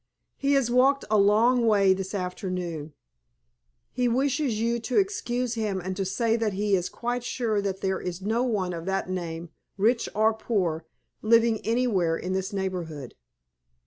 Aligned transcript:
He 0.35 0.53
has 0.53 0.71
walked 0.71 1.05
a 1.11 1.17
long 1.19 1.67
way 1.67 1.93
this 1.93 2.15
afternoon. 2.15 2.93
He 3.91 4.07
wishes 4.07 4.59
you 4.59 4.79
to 4.79 4.97
excuse 4.97 5.53
him, 5.53 5.79
and 5.79 5.95
to 5.95 6.05
say 6.05 6.35
that 6.37 6.53
he 6.53 6.75
is 6.75 6.89
quite 6.89 7.23
sure 7.23 7.61
that 7.61 7.81
there 7.81 7.99
is 8.01 8.19
no 8.19 8.41
one 8.41 8.73
of 8.73 8.87
that 8.87 9.11
name, 9.11 9.49
rich 9.77 10.09
or 10.15 10.33
poor, 10.33 10.87
living 11.21 11.59
anywhere 11.59 12.17
in 12.17 12.33
this 12.33 12.51
neighborhood." 12.51 13.13